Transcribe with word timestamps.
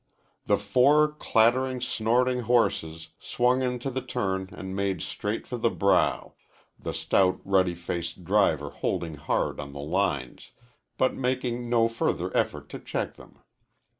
The 0.47 0.57
four 0.57 1.09
clattering, 1.11 1.79
snorting 1.79 2.39
horses 2.39 3.09
swung 3.19 3.61
into 3.61 3.91
the 3.91 4.01
turn 4.01 4.49
and 4.51 4.75
made 4.75 5.03
straight 5.03 5.45
for 5.45 5.57
the 5.59 5.69
brow 5.69 6.33
the 6.79 6.91
stout, 6.91 7.39
ruddy 7.45 7.75
faced 7.75 8.23
driver 8.25 8.71
holding 8.71 9.13
hard 9.13 9.59
on 9.59 9.73
the 9.73 9.79
lines, 9.79 10.53
but 10.97 11.13
making 11.13 11.69
no 11.69 11.87
further 11.87 12.35
effort 12.35 12.67
to 12.69 12.79
check 12.79 13.13
them. 13.13 13.41